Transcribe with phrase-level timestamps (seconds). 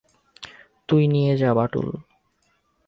[0.89, 1.87] তুই নিয়ে যা বাটুল।